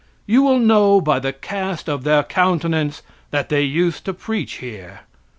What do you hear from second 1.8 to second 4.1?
of their countenance that they used